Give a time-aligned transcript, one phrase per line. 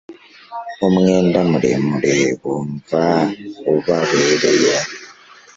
[0.87, 3.03] Umwenda muremure bumva
[3.73, 4.73] ubabereye.